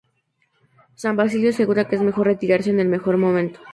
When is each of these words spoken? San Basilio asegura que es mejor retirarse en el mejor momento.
San 1.01 1.15
Basilio 1.19 1.51
asegura 1.51 1.85
que 1.87 1.95
es 1.97 2.01
mejor 2.01 2.25
retirarse 2.25 2.71
en 2.71 2.79
el 2.79 2.87
mejor 2.87 3.17
momento. 3.17 3.59